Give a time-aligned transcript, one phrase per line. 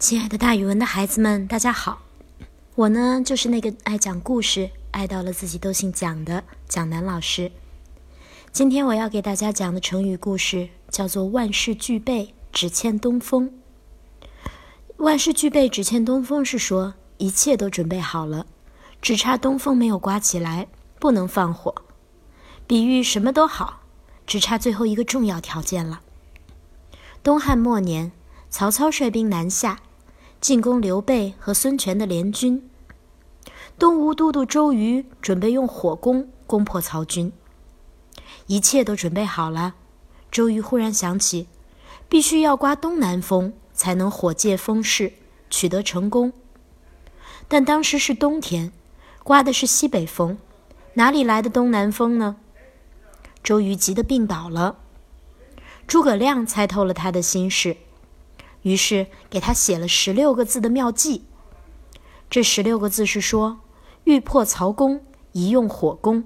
[0.00, 2.00] 亲爱的，大语文的孩子们，大家好！
[2.74, 7.52] 我呢，就是那个爱讲故事、爱到了自己都姓蒋的蒋楠老师。
[8.50, 13.60] 今天我要给大家讲的成语故事叫做“万事俱备，只欠东风”。
[14.96, 18.46] 万事俱备，只欠东风，是说一切都准备好了，
[19.02, 21.74] 只差东风没有刮起来，不能放火。
[22.66, 23.82] 比喻什么都好，
[24.26, 26.00] 只差最后一个重要条件了。
[27.22, 28.10] 东汉末年，
[28.48, 29.78] 曹操率兵南下。
[30.40, 32.70] 进攻刘备和孙权的联军，
[33.78, 37.30] 东吴都督周瑜准备用火攻攻破曹军，
[38.46, 39.74] 一切都准备好了。
[40.30, 41.46] 周瑜忽然想起，
[42.08, 45.12] 必须要刮东南风，才能火借风势，
[45.50, 46.32] 取得成功。
[47.46, 48.72] 但当时是冬天，
[49.22, 50.38] 刮的是西北风，
[50.94, 52.36] 哪里来的东南风呢？
[53.42, 54.78] 周瑜急得病倒了。
[55.86, 57.76] 诸葛亮猜透了他的心事。
[58.62, 61.24] 于是给他写了十六个字的妙计。
[62.28, 63.60] 这十六个字是说：
[64.04, 65.02] 欲破曹公，
[65.32, 66.22] 宜用火攻；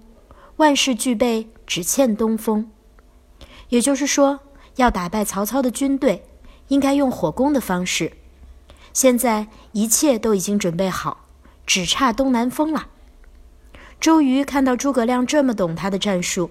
[0.56, 2.70] 万事俱备，只欠东风。
[3.70, 4.40] 也就是说，
[4.76, 6.26] 要打败曹操的军队，
[6.68, 8.12] 应该用火攻的方式。
[8.92, 11.26] 现在一切都已经准备好，
[11.66, 12.88] 只差东南风了。
[13.98, 16.50] 周瑜看到诸葛亮这么懂他的战术，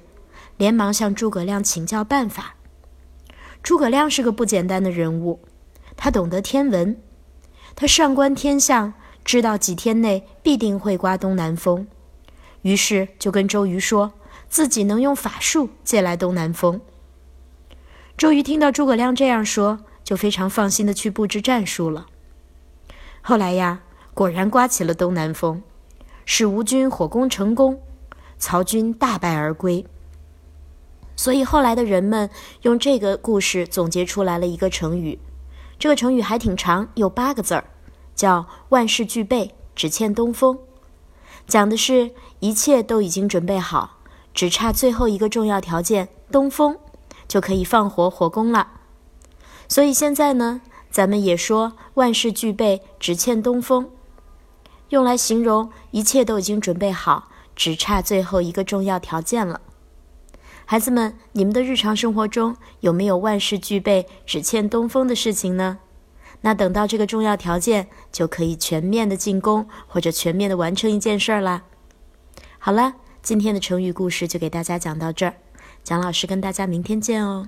[0.57, 2.55] 连忙向诸葛亮请教办法。
[3.61, 5.39] 诸葛亮是个不简单的人物。
[6.03, 7.01] 他懂得天文，
[7.77, 11.87] 他上观天象，知道几天内必定会刮东南风，
[12.63, 14.11] 于是就跟周瑜说
[14.49, 16.81] 自己能用法术借来东南风。
[18.17, 22.07] 周瑜听到诸葛亮这样说，就非常放心的去布置战术了。
[23.21, 23.79] 后来呀，
[24.13, 25.63] 果然刮起了东南风，
[26.25, 27.79] 使吴军火攻成功，
[28.37, 29.85] 曹军大败而归。
[31.15, 32.29] 所以后来的人们
[32.63, 35.17] 用这个故事总结出来了一个成语。
[35.83, 37.65] 这个成语还挺长，有八个字儿，
[38.15, 40.57] 叫“万事俱备，只欠东风”，
[41.45, 43.97] 讲的是一切都已经准备好，
[44.33, 46.77] 只差最后一个重要条件——东风，
[47.27, 48.65] 就可以放火火攻了。
[49.67, 53.89] 所以现在呢，咱们也说“万事俱备，只欠东风”，
[54.87, 57.27] 用来形容一切都已经准备好，
[57.57, 59.59] 只差最后一个重要条件了。
[60.73, 65.77] 孩子们，你们的日常生活中有没有万事俱备只欠东风的事情呢？
[66.41, 71.65] 那等到这个重要条件，就可以全面的进攻或者全面的完成一件事儿啦。
[72.57, 75.35] 好了，今天的成语故事就给大家讲到这儿，
[75.83, 77.47] 蒋老师跟大家明天见哦。